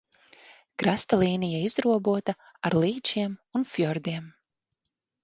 [0.83, 2.35] Krasta līnija izrobota
[2.71, 4.27] ar līčiem un fjordiem.